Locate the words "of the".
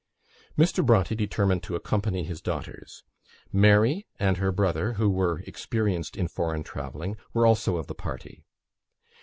7.77-7.93